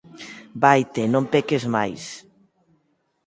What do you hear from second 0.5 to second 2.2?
Vaite e non peques máis.